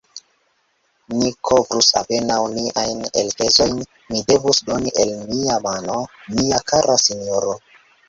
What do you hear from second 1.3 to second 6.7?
kovrus apenaŭ niajn elspezojn; mi devus doni el mia mono, mia